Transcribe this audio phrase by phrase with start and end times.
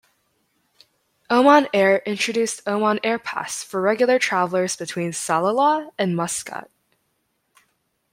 [1.29, 6.71] Oman Air introduced Oman Air Pass for regular travelers between Salalah and Muscat.